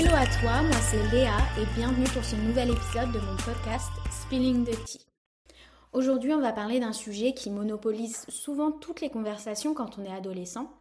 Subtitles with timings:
[0.00, 3.90] Hello à toi, moi c'est Léa et bienvenue pour ce nouvel épisode de mon podcast
[4.10, 5.04] Spilling the Tea.
[5.92, 10.16] Aujourd'hui, on va parler d'un sujet qui monopolise souvent toutes les conversations quand on est
[10.16, 10.72] adolescent,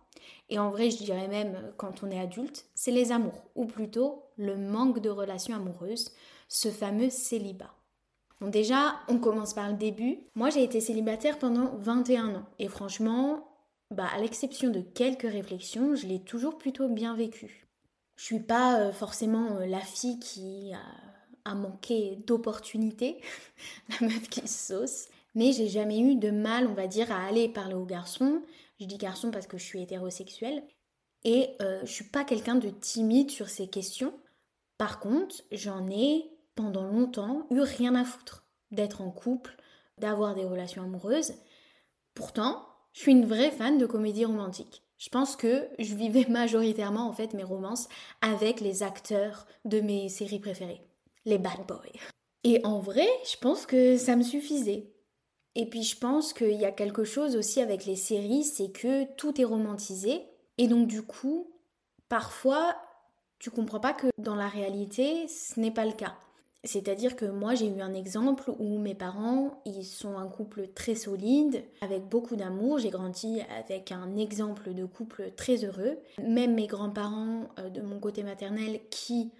[0.47, 4.23] et en vrai, je dirais même quand on est adulte, c'est les amours, ou plutôt
[4.37, 6.13] le manque de relations amoureuses,
[6.47, 7.73] ce fameux célibat.
[8.39, 10.19] Bon, déjà, on commence par le début.
[10.35, 13.49] Moi, j'ai été célibataire pendant 21 ans, et franchement,
[13.91, 17.68] bah, à l'exception de quelques réflexions, je l'ai toujours plutôt bien vécu.
[18.19, 23.21] Je suis pas euh, forcément euh, la fille qui a, manqué d'opportunités,
[23.89, 27.47] la meuf qui sauce, mais j'ai jamais eu de mal, on va dire, à aller
[27.47, 28.41] parler aux garçons.
[28.77, 30.63] Je dis garçon parce que je suis hétérosexuelle.
[31.23, 34.13] Et euh, je suis pas quelqu'un de timide sur ces questions.
[34.77, 39.55] Par contre, j'en ai pendant longtemps eu rien à foutre d'être en couple,
[39.97, 41.35] d'avoir des relations amoureuses.
[42.15, 44.83] Pourtant, je suis une vraie fan de comédie romantique.
[44.99, 47.87] Je pense que je vivais majoritairement en fait mes romances
[48.21, 50.81] avec les acteurs de mes séries préférées,
[51.25, 51.79] les bad boys.
[52.43, 54.93] Et en vrai, je pense que ça me suffisait.
[55.55, 59.05] Et puis je pense qu'il y a quelque chose aussi avec les séries, c'est que
[59.15, 60.21] tout est romantisé.
[60.57, 61.51] Et donc du coup,
[62.09, 62.75] parfois,
[63.39, 66.15] tu comprends pas que dans la réalité, ce n'est pas le cas.
[66.65, 70.95] C'est-à-dire que moi j'ai eu un exemple où mes parents, ils sont un couple très
[70.95, 72.79] solide, avec beaucoup d'amour.
[72.79, 75.97] J'ai grandi avec un exemple de couple très heureux.
[76.21, 79.31] Même mes grands-parents euh, de mon côté maternel qui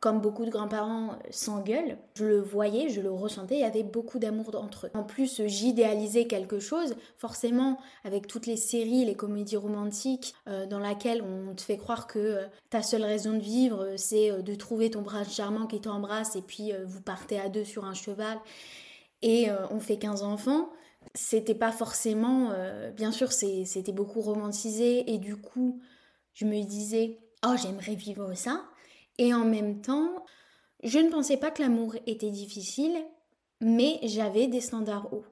[0.00, 1.98] comme beaucoup de grands-parents, euh, s'engueulent.
[2.14, 4.90] Je le voyais, je le ressentais, il y avait beaucoup d'amour entre eux.
[4.94, 10.78] En plus, j'idéalisais quelque chose, forcément, avec toutes les séries, les comédies romantiques, euh, dans
[10.78, 14.90] lesquelles on te fait croire que euh, ta seule raison de vivre, c'est de trouver
[14.90, 18.38] ton bras charmant qui t'embrasse, et puis vous partez à deux sur un cheval,
[19.22, 20.70] et on fait 15 enfants.
[21.14, 22.52] C'était pas forcément,
[22.96, 25.80] bien sûr, c'était beaucoup romantisé, et du coup,
[26.32, 28.69] je me disais, oh, j'aimerais vivre ça.
[29.20, 30.24] Et en même temps,
[30.82, 32.96] je ne pensais pas que l'amour était difficile,
[33.60, 35.26] mais j'avais des standards hauts.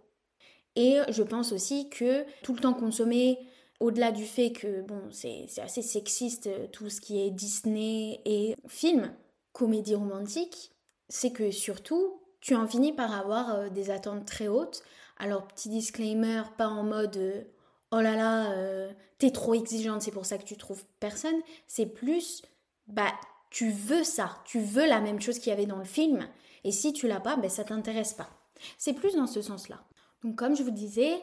[0.77, 3.39] Et je pense aussi que tout le temps consommé,
[3.81, 9.11] au-delà du fait que bon, c'est assez sexiste tout ce qui est Disney et films,
[9.53, 10.71] comédie romantique,
[11.09, 14.83] c'est que surtout, tu en finis par avoir euh, des attentes très hautes.
[15.17, 17.43] Alors, petit disclaimer, pas en mode euh,
[17.91, 21.41] oh là là, euh, t'es trop exigeante, c'est pour ça que tu trouves personne.
[21.67, 22.43] C'est plus,
[22.87, 23.15] bah,
[23.51, 26.29] tu veux ça, tu veux la même chose qu'il y avait dans le film,
[26.65, 28.31] et si tu l'as pas, ben ça t'intéresse pas.
[28.77, 29.83] C'est plus dans ce sens-là.
[30.23, 31.23] Donc comme je vous disais,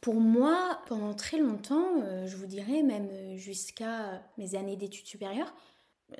[0.00, 5.06] pour moi, pendant très longtemps, euh, je vous dirais même euh, jusqu'à mes années d'études
[5.06, 5.54] supérieures,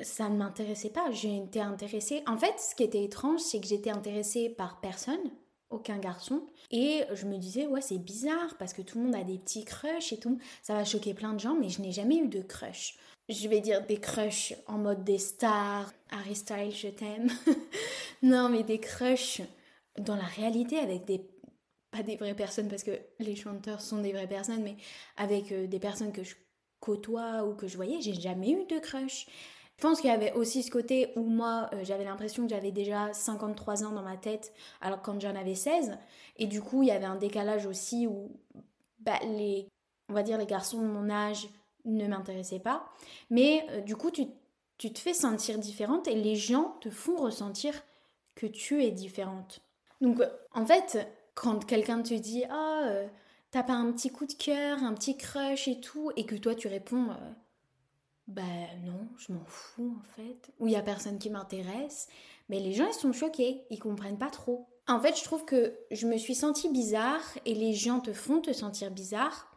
[0.02, 1.10] ça ne m'intéressait pas.
[1.10, 2.22] J'ai été intéressée.
[2.26, 5.30] En fait, ce qui était étrange, c'est que j'étais intéressée par personne,
[5.70, 6.46] aucun garçon.
[6.70, 9.64] Et je me disais, ouais, c'est bizarre parce que tout le monde a des petits
[9.64, 10.38] crushs et tout.
[10.62, 12.96] Ça va choquer plein de gens, mais je n'ai jamais eu de crush
[13.28, 15.92] je vais dire des crushs en mode des stars.
[16.10, 17.28] Harry Styles, je t'aime.
[18.22, 19.40] non, mais des crushs
[19.98, 21.26] dans la réalité avec des
[21.90, 24.76] pas des vraies personnes parce que les chanteurs sont des vraies personnes, mais
[25.16, 26.34] avec euh, des personnes que je
[26.80, 29.26] côtoie ou que je voyais, j'ai jamais eu de crush.
[29.76, 32.72] Je pense qu'il y avait aussi ce côté où moi, euh, j'avais l'impression que j'avais
[32.72, 35.96] déjà 53 ans dans ma tête, alors quand j'en avais 16.
[36.36, 38.32] Et du coup, il y avait un décalage aussi où
[38.98, 39.68] bah, les,
[40.08, 41.48] on va dire les garçons de mon âge
[41.84, 42.84] ne m'intéressait pas.
[43.30, 44.26] Mais euh, du coup, tu,
[44.78, 47.74] te fais sentir différente et les gens te font ressentir
[48.34, 49.60] que tu es différente.
[50.00, 53.08] Donc, euh, en fait, quand quelqu'un te dit Ah, oh,
[53.50, 56.54] t'as pas un petit coup de cœur, un petit crush et tout, et que toi
[56.54, 57.08] tu réponds
[58.26, 58.42] Bah
[58.84, 62.08] non, je m'en fous en fait, ou il y a personne qui m'intéresse,
[62.48, 64.66] mais les gens ils sont choqués, ils comprennent pas trop.
[64.86, 68.40] En fait, je trouve que je me suis sentie bizarre et les gens te font
[68.40, 69.53] te sentir bizarre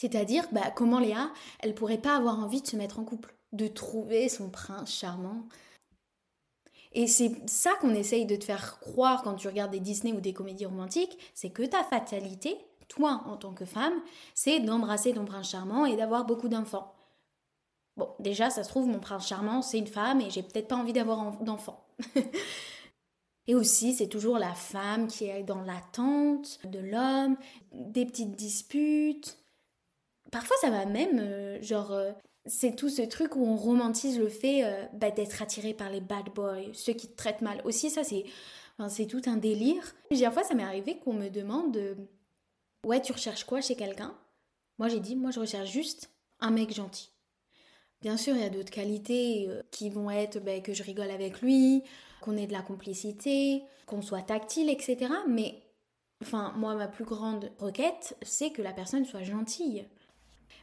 [0.00, 3.66] c'est-à-dire, bah, comment Léa, elle pourrait pas avoir envie de se mettre en couple, de
[3.66, 5.42] trouver son prince charmant.
[6.92, 10.22] Et c'est ça qu'on essaye de te faire croire quand tu regardes des Disney ou
[10.22, 12.56] des comédies romantiques, c'est que ta fatalité,
[12.88, 13.92] toi en tant que femme,
[14.34, 16.94] c'est d'embrasser ton prince charmant et d'avoir beaucoup d'enfants.
[17.98, 20.76] Bon, déjà, ça se trouve, mon prince charmant, c'est une femme et j'ai peut-être pas
[20.76, 21.84] envie d'avoir d'enfants.
[23.46, 27.36] et aussi, c'est toujours la femme qui est dans l'attente de l'homme,
[27.72, 29.36] des petites disputes,
[30.30, 32.12] Parfois, ça va même, euh, genre, euh,
[32.46, 36.00] c'est tout ce truc où on romantise le fait euh, bah, d'être attiré par les
[36.00, 37.60] bad boys, ceux qui te traitent mal.
[37.64, 39.82] Aussi, ça, c'est tout un délire.
[40.08, 41.78] Plusieurs fois, ça m'est arrivé qu'on me demande
[42.86, 44.14] Ouais, tu recherches quoi chez quelqu'un?
[44.78, 46.10] Moi, j'ai dit Moi, je recherche juste
[46.40, 47.10] un mec gentil.
[48.00, 51.42] Bien sûr, il y a d'autres qualités qui vont être bah, que je rigole avec
[51.42, 51.82] lui,
[52.22, 55.12] qu'on ait de la complicité, qu'on soit tactile, etc.
[55.28, 55.60] Mais,
[56.22, 59.84] enfin, moi, ma plus grande requête, c'est que la personne soit gentille.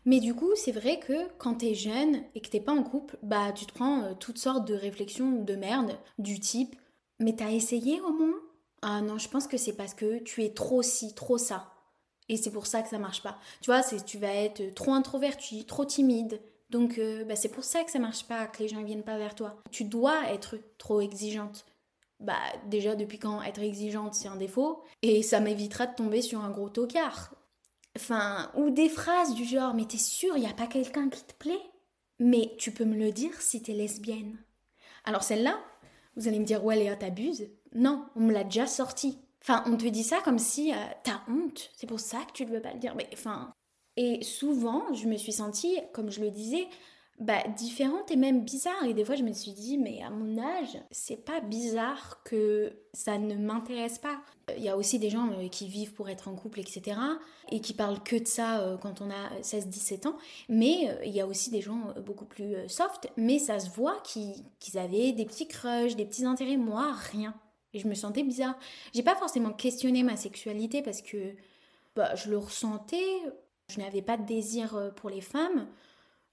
[0.06, 3.18] Mais du coup, c'est vrai que quand t'es jeune et que t'es pas en couple,
[3.24, 6.76] bah tu te prends euh, toutes sortes de réflexions de merde du type
[7.20, 8.40] Mais t'as essayé au moins?
[8.82, 11.74] Ah non, je pense que c'est parce que tu es trop ci, trop ça.
[12.30, 13.40] Et c'est pour ça que ça marche pas.
[13.62, 16.42] Tu vois, tu vas être trop introverti, trop timide.
[16.70, 19.04] Donc euh, bah, c'est pour ça que ça marche pas, que les gens ne viennent
[19.04, 19.58] pas vers toi.
[19.72, 21.66] Tu dois être trop exigeante.
[22.20, 22.34] Bah
[22.66, 26.50] déjà depuis quand être exigeante c'est un défaut et ça m'évitera de tomber sur un
[26.50, 27.37] gros tocard.
[27.98, 31.24] Enfin, ou des phrases du genre mais t'es sûr il y a pas quelqu'un qui
[31.24, 31.62] te plaît?
[32.20, 34.38] Mais tu peux me le dire si t'es lesbienne.
[35.04, 35.60] Alors celle-là,
[36.16, 37.50] vous allez me dire ouais Léa t'abuses.
[37.74, 39.18] Non, on me l'a déjà sorti.
[39.42, 41.72] Enfin, on te dit ça comme si euh, t'as honte.
[41.76, 42.94] C'est pour ça que tu ne veux pas le dire.
[42.96, 43.52] Mais enfin.
[43.96, 46.68] Et souvent, je me suis sentie, comme je le disais,
[47.20, 47.44] bah,
[48.10, 48.84] et même bizarre.
[48.86, 52.74] Et des fois, je me suis dit, mais à mon âge, c'est pas bizarre que
[52.94, 54.22] ça ne m'intéresse pas.
[54.56, 56.98] Il y a aussi des gens euh, qui vivent pour être en couple, etc.
[57.50, 60.18] Et qui parlent que de ça euh, quand on a 16-17 ans.
[60.48, 63.10] Mais il y a aussi des gens beaucoup plus soft.
[63.18, 66.58] Mais ça se voit qu'ils avaient des petits crushs, des petits intérêts.
[66.58, 67.34] Moi, rien.
[67.74, 68.58] Et je me sentais bizarre.
[68.94, 71.36] J'ai pas forcément questionné ma sexualité parce que
[71.96, 73.22] bah, je le ressentais.
[73.70, 75.68] Je n'avais pas de désir euh, pour les femmes.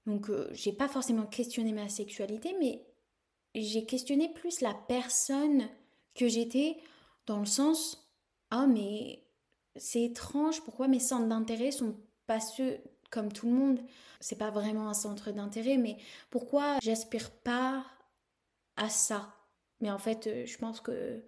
[0.05, 2.85] Donc euh, j'ai pas forcément questionné ma sexualité, mais
[3.55, 5.67] j'ai questionné plus la personne
[6.13, 6.77] que j'étais
[7.25, 8.11] dans le sens
[8.51, 9.23] Ah, mais
[9.75, 11.95] c'est étrange, pourquoi mes centres d'intérêt sont
[12.27, 12.79] pas ceux
[13.11, 13.79] comme tout le monde?
[14.19, 15.97] C'est pas vraiment un centre d'intérêt, mais
[16.29, 17.85] pourquoi j'aspire pas
[18.77, 19.33] à ça?
[19.81, 21.23] Mais en fait, euh, je pense que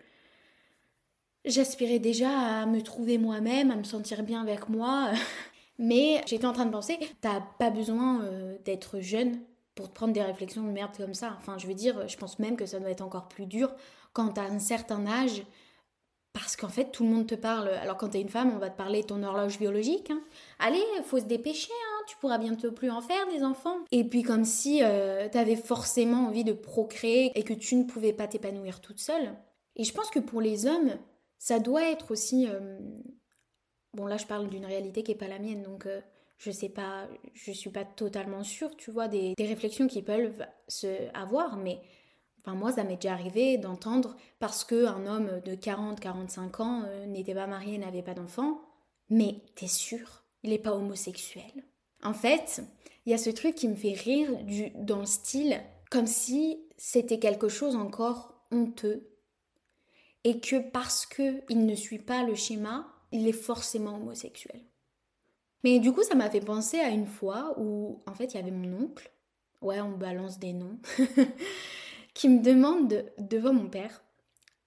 [1.46, 5.12] j'aspirais déjà à me trouver moi-même, à me sentir bien avec moi.
[5.80, 9.40] Mais j'étais en train de penser, t'as pas besoin euh, d'être jeune
[9.76, 11.36] pour te prendre des réflexions de merde comme ça.
[11.38, 13.74] Enfin, je veux dire, je pense même que ça doit être encore plus dur
[14.14, 15.44] quand t'as un certain âge.
[16.34, 17.68] Parce qu'en fait, tout le monde te parle.
[17.70, 20.12] Alors, quand t'es une femme, on va te parler de ton horloge biologique.
[20.12, 20.22] Hein.
[20.60, 23.78] Allez, faut se dépêcher, hein tu pourras bientôt plus en faire des enfants.
[23.92, 27.84] Et puis comme si euh, tu avais forcément envie de procréer et que tu ne
[27.84, 29.36] pouvais pas t'épanouir toute seule.
[29.76, 30.98] Et je pense que pour les hommes,
[31.38, 32.48] ça doit être aussi...
[32.48, 32.80] Euh,
[33.94, 36.02] bon là je parle d'une réalité qui n'est pas la mienne, donc euh,
[36.38, 41.10] je sais pas, je suis pas totalement sûre, tu vois, des, réflexions qui peuvent se
[41.16, 41.80] avoir, mais...
[42.42, 47.46] Enfin, moi, ça m'est déjà arrivé d'entendre parce qu'un homme de 40-45 ans n'était pas
[47.46, 48.62] marié, n'avait pas d'enfant.
[49.10, 51.66] Mais t'es sûr, il n'est pas homosexuel
[52.04, 52.62] en fait,
[53.06, 56.60] il y a ce truc qui me fait rire du, dans le style, comme si
[56.78, 59.10] c'était quelque chose encore honteux.
[60.24, 64.62] Et que parce qu'il ne suit pas le schéma, il est forcément homosexuel.
[65.64, 68.40] Mais du coup, ça m'a fait penser à une fois où, en fait, il y
[68.40, 69.12] avait mon oncle,
[69.62, 70.80] ouais, on balance des noms,
[72.14, 74.04] qui me demande devant mon père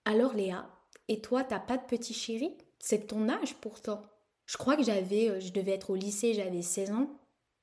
[0.05, 0.69] Alors Léa,
[1.09, 2.57] et toi, t'as pas de petit chéri?
[2.79, 4.03] C'est ton âge pourtant.
[4.47, 7.11] Je crois que j'avais, euh, je devais être au lycée, j'avais 16 ans.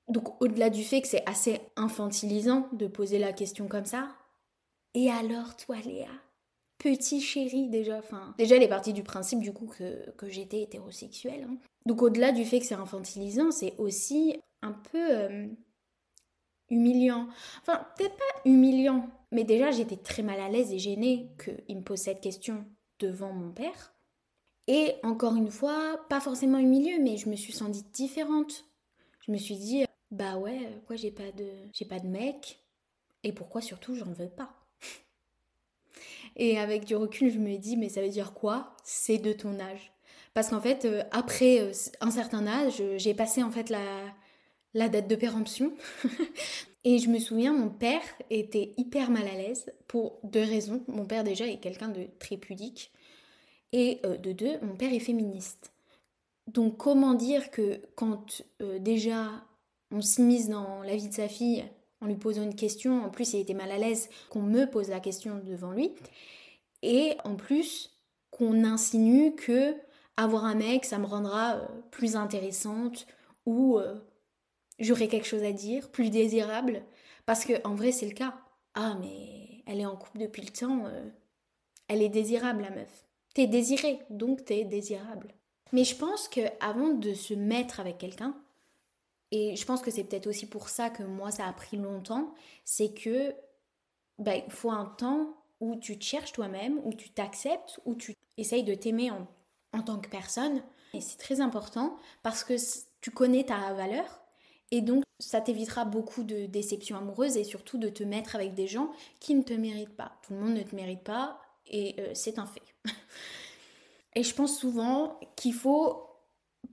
[0.07, 4.07] Donc au-delà du fait que c'est assez infantilisant de poser la question comme ça,
[4.94, 6.07] et alors toi Léa
[6.77, 8.35] Petit chéri déjà, enfin...
[8.38, 11.47] Déjà elle est partie du principe du coup que, que j'étais hétérosexuelle.
[11.50, 11.57] Hein.
[11.85, 15.47] Donc au-delà du fait que c'est infantilisant, c'est aussi un peu euh,
[16.69, 17.27] humiliant.
[17.62, 21.83] Enfin peut-être pas humiliant, mais déjà j'étais très mal à l'aise et gênée qu'il me
[21.83, 22.65] pose cette question
[23.00, 23.94] devant mon père.
[24.68, 28.65] Et encore une fois, pas forcément humilieux, mais je me suis sentie différente.
[29.25, 32.60] Je me suis dit, bah ouais, pourquoi j'ai pas de j'ai pas de mec?
[33.24, 34.53] Et pourquoi surtout j'en veux pas?
[36.38, 38.75] Et avec du recul, je me dis mais ça veut dire quoi?
[38.84, 39.91] C'est de ton âge.
[40.34, 45.08] Parce qu'en fait, euh, après euh, un certain âge, j'ai passé en fait la, date
[45.08, 45.74] de péremption.
[46.84, 50.84] et je me souviens, mon père était hyper mal à l'aise pour deux raisons.
[50.88, 52.91] Mon père déjà est quelqu'un de très pudique.
[53.74, 55.74] Et euh, de deux, mon père est féministe.
[56.46, 58.44] Donc comment dire que quand
[58.79, 59.44] déjà
[59.91, 61.65] on s'immisce dans la vie de sa fille
[62.01, 63.04] en lui posant une question.
[63.04, 65.92] En plus, il était mal à l'aise qu'on me pose la question devant lui.
[66.82, 67.98] Et en plus,
[68.32, 69.75] qu'on insinue que
[70.16, 73.06] avoir un mec, ça me rendra euh, plus intéressante
[73.46, 73.96] ou euh,
[74.80, 76.84] j'aurai quelque chose à dire, plus désirable.
[77.25, 78.36] Parce que en vrai, c'est le cas.
[78.74, 80.86] Ah, mais elle est en couple depuis le temps.
[80.88, 81.10] Euh,
[81.88, 83.06] elle est désirable, la meuf.
[83.34, 85.34] T'es désirée, donc t'es désirable.
[85.72, 88.36] Mais je pense que avant de se mettre avec quelqu'un,
[89.31, 92.34] et je pense que c'est peut-être aussi pour ça que moi ça a pris longtemps,
[92.63, 93.36] c'est que
[94.19, 98.13] bah, il faut un temps où tu te cherches toi-même, où tu t'acceptes, où tu
[98.38, 99.27] essayes de t'aimer en,
[99.74, 100.63] en tant que personne.
[100.93, 102.53] Et c'est très important parce que
[103.01, 104.22] tu connais ta valeur
[104.72, 108.67] et donc ça t'évitera beaucoup de déceptions amoureuses et surtout de te mettre avec des
[108.67, 110.13] gens qui ne te méritent pas.
[110.24, 112.62] Tout le monde ne te mérite pas et euh, c'est un fait.
[114.15, 116.07] et je pense souvent qu'il faut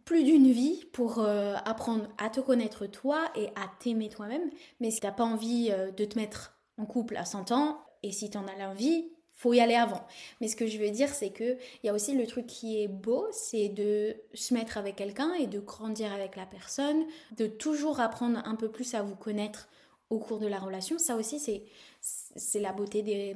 [0.05, 4.50] plus d'une vie pour euh, apprendre à te connaître toi et à t'aimer toi-même.
[4.81, 8.12] Mais si t'as pas envie euh, de te mettre en couple à 100 ans, et
[8.12, 10.07] si t'en as l'envie, faut y aller avant.
[10.41, 12.83] Mais ce que je veux dire, c'est que il y a aussi le truc qui
[12.83, 17.05] est beau, c'est de se mettre avec quelqu'un et de grandir avec la personne,
[17.37, 19.69] de toujours apprendre un peu plus à vous connaître
[20.11, 20.99] au cours de la relation.
[20.99, 21.64] Ça aussi, c'est
[22.00, 23.35] c'est la beauté des,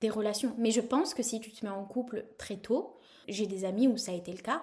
[0.00, 0.54] des relations.
[0.58, 2.96] Mais je pense que si tu te mets en couple très tôt,
[3.28, 4.62] j'ai des amis où ça a été le cas,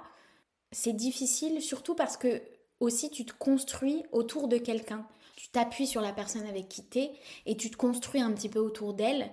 [0.74, 2.42] c'est difficile, surtout parce que
[2.80, 5.08] aussi tu te construis autour de quelqu'un.
[5.36, 7.12] Tu t'appuies sur la personne avec qui t'es
[7.46, 9.32] et tu te construis un petit peu autour d'elle.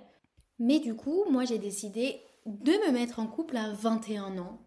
[0.59, 4.59] Mais du coup, moi j'ai décidé de me mettre en couple à 21 ans.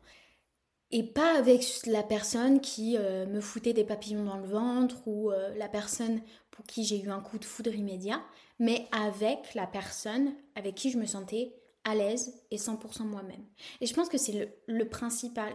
[0.91, 5.33] Et pas avec la personne qui euh, me foutait des papillons dans le ventre ou
[5.33, 8.23] euh, la personne pour qui j'ai eu un coup de foudre immédiat,
[8.61, 11.53] mais avec la personne avec qui je me sentais
[11.85, 13.45] à l'aise et 100% moi-même.
[13.81, 15.53] Et je pense que c'est le, principal.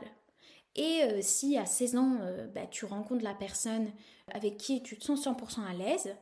[0.76, 3.92] Et euh, si à 16 ans, euh, bah, tu rencontres la personne
[4.32, 6.16] avec qui tu te sens 100% à l'aise,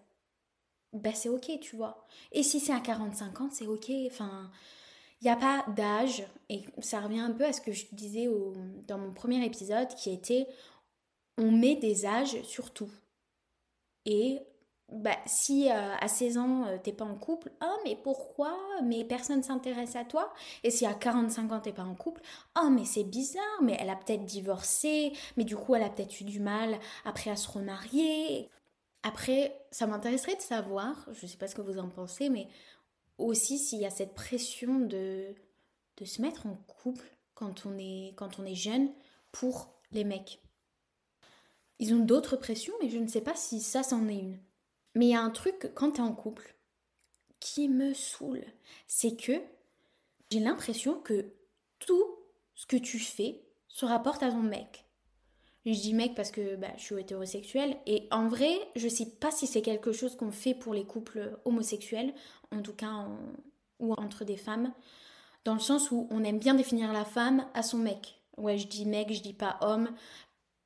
[0.94, 2.08] bah, c'est ok, tu vois.
[2.32, 3.92] Et si c'est à 45 ans, c'est ok.
[4.08, 4.50] Enfin,
[5.22, 6.24] il n'y a pas d'âge.
[6.50, 8.28] Et ça revient un peu à ce que je disais
[8.88, 10.48] dans mon premier épisode qui était
[11.38, 12.92] on met des âges sur tout.
[14.06, 14.40] Et
[14.90, 19.04] bah, si euh, à 16 ans, euh, t'es pas en couple, ah, mais pourquoi Mais
[19.04, 20.34] personne s'intéresse à toi.
[20.64, 22.22] Et si à 45 ans, t'es pas en couple,
[22.56, 26.22] ah, mais c'est bizarre, mais elle a peut-être divorcé, mais du coup, elle a peut-être
[26.22, 28.50] eu du mal après à se remarier.
[29.04, 32.48] Après, ça m'intéresserait de savoir, je sais pas ce que vous en pensez, mais
[33.18, 35.36] aussi s'il y a cette pression de,
[35.98, 38.90] de se mettre en couple quand on est, quand on est jeune
[39.34, 40.42] pour les mecs.
[41.80, 44.40] Ils ont d'autres pressions, mais je ne sais pas si ça, c'en est une.
[44.98, 46.56] Mais il y a un truc quand tu es en couple
[47.40, 48.44] qui me saoule,
[48.88, 49.34] c'est que
[50.32, 51.34] j'ai l'impression que
[51.78, 52.04] tout
[52.56, 54.86] ce que tu fais se rapporte à ton mec.
[55.68, 59.30] Je dis mec parce que bah, je suis hétérosexuelle et en vrai, je sais pas
[59.30, 62.16] si c'est quelque chose qu'on fait pour les couples homosexuels,
[62.52, 63.08] en tout cas
[63.80, 64.74] ou entre des femmes,
[65.46, 68.20] dans le sens où on aime bien définir la femme à son mec.
[68.36, 69.92] Ouais, je dis mec, je dis pas homme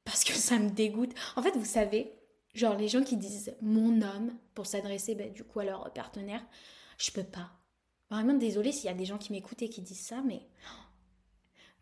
[0.05, 1.11] parce que ça me dégoûte.
[1.35, 2.13] En fait, vous savez,
[2.53, 6.43] Genre les gens qui disent mon homme pour s'adresser bah, du coup à leur partenaire,
[6.98, 7.51] je peux pas.
[8.10, 10.41] Vraiment désolée s'il y a des gens qui m'écoutent et qui disent ça, mais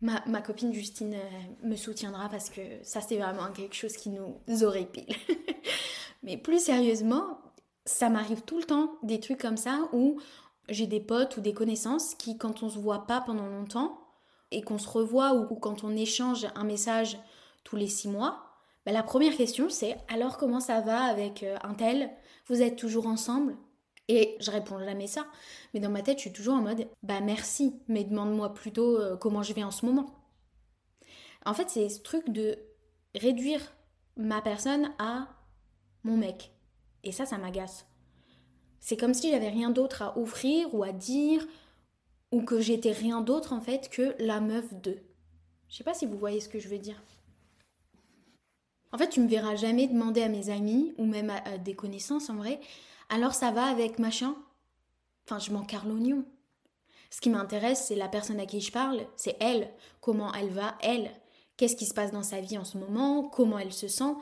[0.00, 4.40] ma, copine Justine euh, me soutiendra parce que ça c'est vraiment quelque chose qui nous
[4.62, 5.08] horripile.
[6.22, 7.40] mais plus sérieusement,
[7.84, 10.20] ça m'arrive tout le temps des trucs comme ça où
[10.68, 13.98] j'ai des potes ou des connaissances qui quand on se voit pas pendant longtemps
[14.52, 17.18] et qu'on se revoit ou quand on échange un message
[17.64, 18.49] tous les six mois,
[18.90, 22.10] bah, la première question, c'est alors comment ça va avec euh, un tel?
[22.46, 23.56] Vous êtes toujours ensemble?
[24.08, 25.26] Et je réponds jamais ça.
[25.72, 29.16] Mais dans ma tête, je suis toujours en mode bah merci, mais demande-moi plutôt euh,
[29.16, 30.06] comment je vais en ce moment.
[31.46, 32.58] En fait, c'est ce truc de
[33.14, 33.60] réduire
[34.16, 35.28] ma personne à
[36.02, 36.50] mon mec.
[37.04, 37.86] Et ça, ça m'agace.
[38.80, 41.46] C'est comme si j'avais rien d'autre à offrir ou à dire,
[42.32, 44.98] ou que j'étais rien d'autre en fait que la meuf de.
[45.68, 47.00] Je sais pas si vous voyez ce que je veux dire.
[48.92, 52.30] En fait, tu me verras jamais demander à mes amis ou même à, des connaissances
[52.30, 52.60] en vrai,
[53.08, 54.34] alors ça va avec machin?
[55.24, 56.24] Enfin, je m'en carre l'oignon.
[57.10, 59.70] Ce qui m'intéresse, c'est la personne à qui je parle, c'est elle,
[60.00, 61.10] comment elle va, elle,
[61.56, 64.14] qu'est-ce qui se passe dans sa vie en ce moment, comment elle se sent?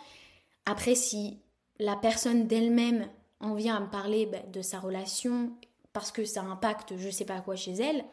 [0.65, 1.39] Après, si
[1.79, 3.09] la personne d'elle-même
[3.41, 5.53] en vient à me parler ben, de sa relation
[5.93, 8.05] parce que ça impacte je sais pas quoi chez elle,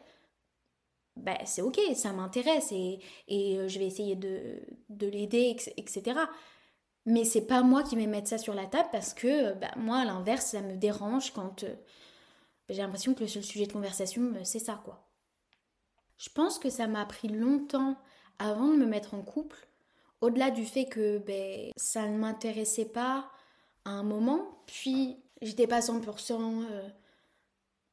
[1.16, 6.20] ben, c'est ok, ça m'intéresse et, et, euh, je vais essayer de, de l'aider, etc.
[7.06, 9.98] Mais c'est pas moi qui vais mettre ça sur la table parce que ben, moi,
[9.98, 11.74] à l'inverse, ça me dérange quand euh,
[12.68, 15.08] j'ai l'impression que le seul sujet de conversation, c'est ça, quoi.
[16.18, 17.96] Je pense que ça m'a pris longtemps
[18.38, 19.68] avant de me mettre en couple,
[20.20, 23.30] au-delà du fait que ben, ça ne m'intéressait pas
[23.84, 26.64] à un moment, puis j'étais pas 100%.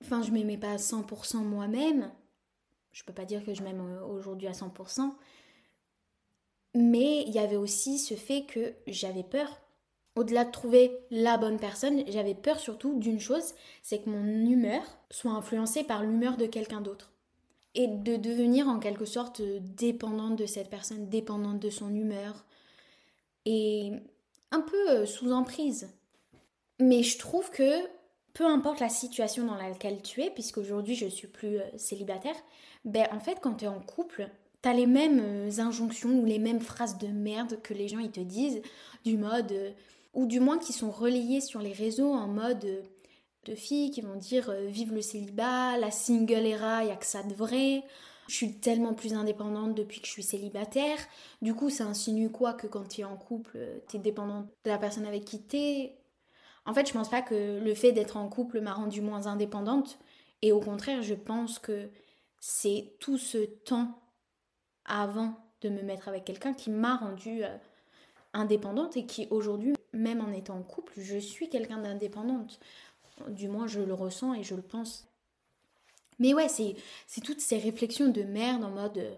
[0.01, 2.11] Enfin, je m'aimais pas 100% moi-même
[2.93, 5.11] je peux pas dire que je m'aime euh, aujourd'hui à 100%.
[6.75, 9.61] Mais il y avait aussi ce fait que j'avais peur.
[10.15, 14.83] Au-delà de trouver la bonne personne, j'avais peur surtout d'une chose, c'est que mon humeur
[15.09, 17.11] soit influencée par l'humeur de quelqu'un d'autre.
[17.75, 22.45] Et de devenir en quelque sorte dépendante de cette personne, dépendante de son humeur.
[23.45, 23.91] Et
[24.51, 25.89] un peu euh, sous emprise.
[26.79, 27.87] Mais je trouve que
[28.33, 32.35] peu importe la situation dans laquelle tu es, puisqu'aujourd'hui je suis plus euh, célibataire,
[32.83, 34.29] ben en fait quand tu es en couple,
[34.61, 37.99] tu as les mêmes euh, injonctions ou les mêmes phrases de merde que les gens
[37.99, 38.61] ils te disent,
[39.05, 39.71] du mode, euh,
[40.13, 42.83] ou du moins qui sont relayées sur les réseaux en mode
[43.45, 47.23] de filles qui vont dire vive le célibat, la single era, il a que ça
[47.23, 47.83] de vrai.
[48.27, 50.97] je suis tellement plus indépendante depuis que je suis célibataire.
[51.41, 53.57] Du coup, ça insinue quoi que quand tu es en couple,
[53.89, 55.95] tu es dépendante de la personne avec qui tu es
[56.65, 59.99] En fait, je pense pas que le fait d'être en couple m'a rendue moins indépendante.
[60.41, 61.89] Et au contraire, je pense que
[62.39, 63.99] c'est tout ce temps
[64.85, 67.57] avant de me mettre avec quelqu'un qui m'a rendue euh,
[68.33, 72.59] indépendante et qui aujourd'hui, même en étant en couple, je suis quelqu'un d'indépendante.
[73.29, 75.07] Du moins, je le ressens et je le pense.
[76.19, 76.75] Mais ouais, c'est,
[77.21, 79.15] toutes ces réflexions de merde en mode euh,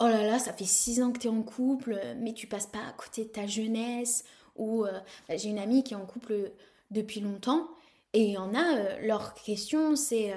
[0.00, 2.84] oh là là, ça fait six ans que t'es en couple, mais tu passes pas
[2.88, 4.24] à côté de ta jeunesse.
[4.56, 6.52] Ou euh, bah, j'ai une amie qui est en couple
[6.90, 7.68] depuis longtemps
[8.12, 10.34] et il y en a, euh, leur question c'est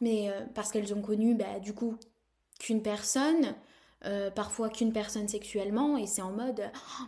[0.00, 1.96] mais parce qu'elles ont connu bah, du coup
[2.58, 3.54] qu'une personne,
[4.34, 6.62] parfois qu'une personne sexuellement, et c'est en mode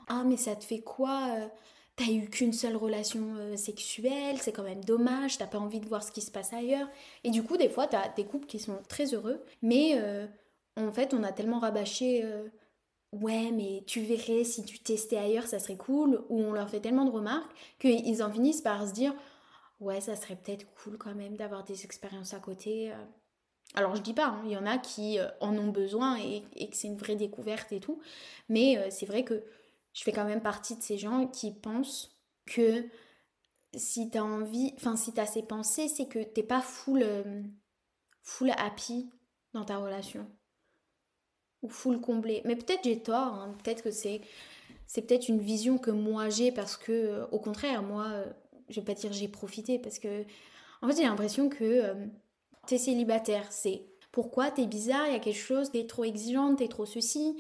[0.09, 1.49] ah mais ça te fait quoi
[1.97, 5.89] t'as eu qu'une seule relation euh, sexuelle, c'est quand même dommage, t'as pas envie de
[5.89, 6.89] voir ce qui se passe ailleurs.
[7.23, 10.27] Et du coup, des fois, t'as des couples qui sont très heureux, mais euh,
[10.77, 12.49] en fait, on a tellement rabâché, euh,
[13.21, 16.81] ouais, mais tu verrais si tu testais ailleurs, ça serait cool, ou on leur fait
[16.81, 19.15] tellement de remarques qu'ils en finissent par se dire,
[19.81, 22.93] ouais, ça serait peut-être cool quand même d'avoir des expériences à côté.
[23.75, 26.77] Alors je dis pas, hein, il y en a qui en ont besoin et, que
[26.77, 28.01] c'est une vraie découverte et tout,
[28.49, 29.43] mais c'est vrai que
[29.93, 32.17] je fais quand même partie de ces gens qui pensent
[32.47, 32.87] que
[33.79, 37.43] si t'as envie, enfin si t'as ces pensées, c'est que t'es pas full, euh,
[38.23, 39.11] full happy
[39.53, 40.29] dans ta relation.
[41.65, 42.43] Ou full comblé.
[42.45, 43.57] Mais peut-être j'ai tort, hein.
[43.63, 44.21] peut-être que c'est
[44.87, 48.27] c'est peut-être une vision que moi j'ai parce que euh, au contraire, moi, euh,
[48.69, 50.23] je vais pas dire j'ai profité parce que
[50.83, 51.95] en fait j'ai l'impression que
[52.67, 56.69] t'es célibataire, c'est pourquoi t'es bizarre, il y a quelque chose, t'es trop exigeante, t'es
[56.69, 57.37] trop ceci.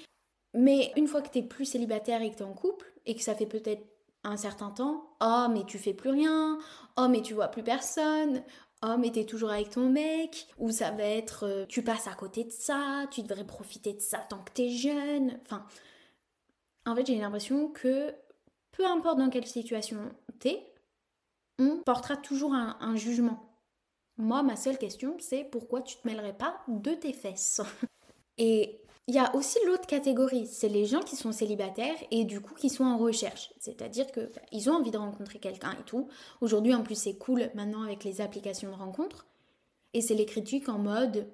[0.54, 3.34] Mais une fois que t'es plus célibataire et que t'es en couple, et que ça
[3.34, 3.84] fait peut-être
[4.24, 6.58] un certain temps, oh mais tu fais plus rien,
[6.96, 8.42] oh mais tu vois plus personne,
[8.84, 12.14] oh mais t'es toujours avec ton mec, ou ça va être euh, tu passes à
[12.14, 15.38] côté de ça, tu devrais profiter de ça tant que t'es jeune.
[15.42, 15.66] Enfin,
[16.86, 18.14] en fait j'ai l'impression que
[18.72, 20.62] peu importe dans quelle situation t'es,
[21.58, 23.50] on portera toujours un, un jugement.
[24.16, 27.60] Moi, ma seule question, c'est pourquoi tu te mêlerais pas de tes fesses?
[28.38, 32.40] Et il y a aussi l'autre catégorie, c'est les gens qui sont célibataires et du
[32.40, 33.52] coup qui sont en recherche.
[33.58, 36.08] C'est-à-dire que bah, ont envie de rencontrer quelqu'un et tout.
[36.40, 39.26] Aujourd'hui en plus c'est cool maintenant avec les applications de rencontre.
[39.92, 41.28] Et c'est les critiques en mode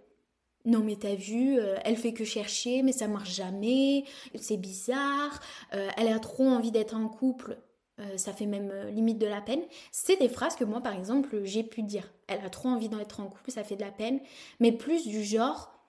[0.67, 4.05] non mais t'as vu, euh, elle fait que chercher mais ça marche jamais,
[4.35, 5.41] c'est bizarre,
[5.73, 7.57] euh, elle a trop envie d'être en couple,
[7.99, 9.63] euh, ça fait même limite de la peine.
[9.91, 12.13] C'est des phrases que moi par exemple j'ai pu dire.
[12.27, 14.21] Elle a trop envie d'être en couple, ça fait de la peine,
[14.59, 15.80] mais plus du genre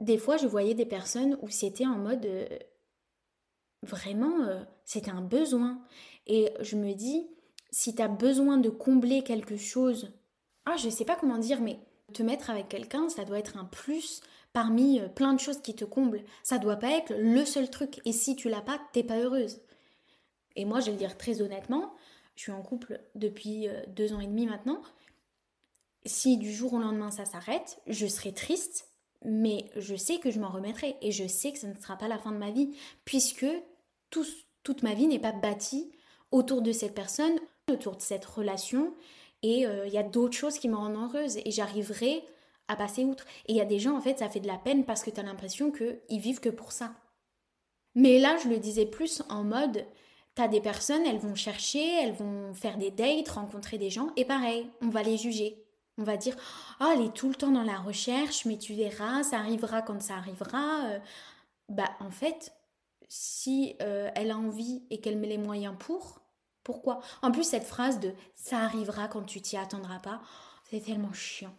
[0.00, 2.46] des fois, je voyais des personnes où c'était en mode euh,
[3.82, 5.80] vraiment, euh, c'était un besoin.
[6.26, 7.26] Et je me dis,
[7.70, 10.12] si tu as besoin de combler quelque chose,
[10.66, 11.78] ah, je sais pas comment dire, mais
[12.12, 14.20] te mettre avec quelqu'un, ça doit être un plus
[14.52, 16.24] parmi euh, plein de choses qui te comblent.
[16.42, 18.00] Ça doit pas être le seul truc.
[18.04, 19.60] Et si tu l'as pas, t'es pas heureuse.
[20.56, 21.94] Et moi, je vais le dire très honnêtement,
[22.36, 24.82] je suis en couple depuis deux ans et demi maintenant.
[26.06, 28.93] Si du jour au lendemain ça s'arrête, je serai triste
[29.24, 32.08] mais je sais que je m'en remettrai et je sais que ce ne sera pas
[32.08, 33.46] la fin de ma vie puisque
[34.10, 35.90] toute ma vie n'est pas bâtie
[36.30, 37.38] autour de cette personne,
[37.70, 38.94] autour de cette relation
[39.42, 42.24] et euh, il y a d'autres choses qui me rendent heureuse et j'arriverai
[42.68, 43.24] à passer outre.
[43.46, 45.10] Et il y a des gens en fait ça fait de la peine parce que
[45.10, 46.94] tu as l'impression qu'ils vivent que pour ça.
[47.94, 49.84] Mais là je le disais plus en mode
[50.34, 54.24] T'as des personnes, elles vont chercher, elles vont faire des dates, rencontrer des gens, et
[54.24, 55.63] pareil, on va les juger.
[55.96, 56.34] On va dire,
[56.80, 60.02] oh, elle est tout le temps dans la recherche, mais tu verras, ça arrivera quand
[60.02, 60.86] ça arrivera.
[60.86, 60.98] Euh.
[61.68, 62.52] Bah, en fait,
[63.08, 66.20] si euh, elle a envie et qu'elle met les moyens pour,
[66.64, 67.00] pourquoi?
[67.22, 70.20] En plus, cette phrase de ça arrivera quand tu t'y attendras pas,
[70.64, 71.54] c'est tellement chiant.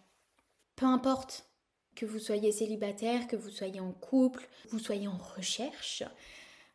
[0.75, 1.47] Peu importe
[1.95, 6.03] que vous soyez célibataire, que vous soyez en couple, que vous soyez en recherche,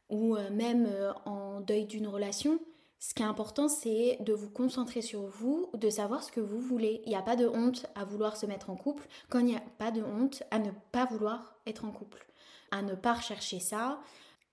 [0.09, 0.89] ou euh, même
[1.27, 2.59] en deuil d'une relation,
[3.01, 6.61] ce qui est important, c'est de vous concentrer sur vous, de savoir ce que vous
[6.61, 7.01] voulez.
[7.07, 9.57] Il n'y a pas de honte à vouloir se mettre en couple, quand il n'y
[9.57, 12.27] a pas de honte à ne pas vouloir être en couple,
[12.71, 14.01] à ne pas rechercher ça,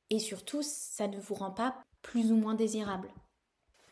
[0.09, 3.09] et surtout, ça ne vous rend pas plus ou moins désirable.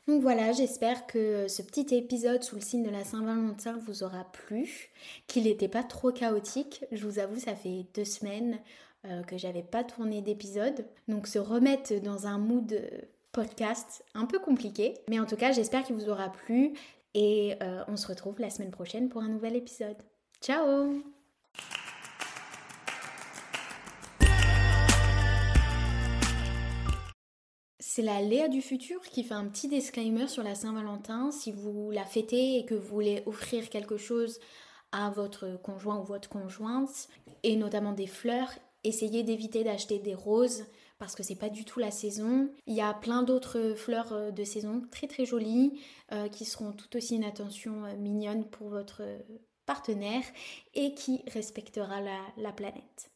[0.08, 4.24] Donc voilà, j'espère que ce petit épisode sous le signe de la Saint-Valentin vous aura
[4.24, 4.90] plu,
[5.28, 6.86] qu'il n'était pas trop chaotique.
[6.94, 8.60] Je vous avoue, ça fait deux semaines
[9.06, 10.86] euh, que j'avais pas tourné d'épisode.
[11.10, 12.80] Donc se remettre dans un mood
[13.36, 14.94] podcast un peu compliqué.
[15.10, 16.74] Mais en tout cas, j'espère qu'il vous aura plu
[17.14, 19.98] et euh, on se retrouve la semaine prochaine pour un nouvel épisode.
[20.42, 21.04] Ciao
[27.80, 31.32] C'est la Léa du futur qui fait un petit disclaimer sur la Saint-Valentin.
[31.32, 34.40] Si vous la fêtez et que vous voulez offrir quelque chose
[34.94, 37.10] à votre conjoint ou votre conjointe,
[37.44, 38.52] et notamment des fleurs.
[38.86, 40.66] Essayez d'éviter d'acheter des roses
[40.98, 42.50] parce que c'est pas du tout la saison.
[42.68, 45.82] Il y a plein d'autres fleurs euh, de saison très très jolies
[46.12, 49.02] euh, qui seront tout aussi une attention euh, mignonne pour votre
[49.66, 50.24] partenaire
[50.74, 52.00] et qui respectera
[52.38, 53.15] la planète.